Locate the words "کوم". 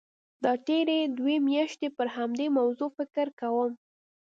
3.39-3.71